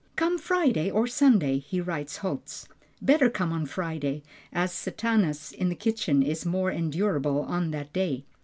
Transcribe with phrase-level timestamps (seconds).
[0.15, 2.67] "Come Friday or Sunday," he writes Holz.
[3.03, 8.25] "Better come on Friday, as Satanas in the kitchen is more endurable on that day."